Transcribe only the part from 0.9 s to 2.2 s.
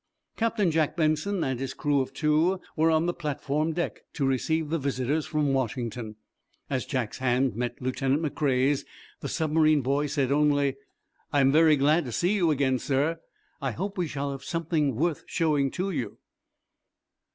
Benson and his crew of